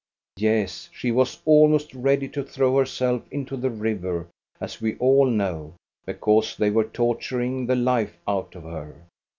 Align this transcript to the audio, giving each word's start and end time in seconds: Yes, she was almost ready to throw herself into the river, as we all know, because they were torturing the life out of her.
Yes, 0.37 0.89
she 0.91 1.11
was 1.11 1.37
almost 1.45 1.93
ready 1.93 2.27
to 2.29 2.43
throw 2.43 2.75
herself 2.79 3.21
into 3.29 3.55
the 3.55 3.69
river, 3.69 4.27
as 4.59 4.81
we 4.81 4.97
all 4.97 5.27
know, 5.27 5.75
because 6.07 6.57
they 6.57 6.71
were 6.71 6.85
torturing 6.85 7.67
the 7.67 7.75
life 7.75 8.17
out 8.27 8.55
of 8.55 8.63
her. 8.63 9.05